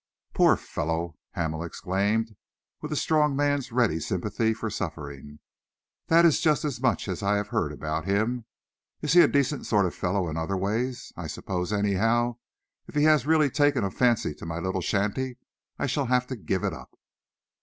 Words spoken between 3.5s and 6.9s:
ready sympathy for suffering. "That is just as